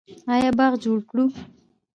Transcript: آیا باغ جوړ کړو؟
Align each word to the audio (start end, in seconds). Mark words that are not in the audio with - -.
آیا 0.33 0.51
باغ 0.57 0.73
جوړ 0.83 0.97
کړو؟ 1.09 1.25